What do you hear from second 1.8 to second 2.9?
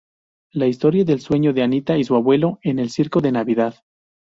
y su abuelo en el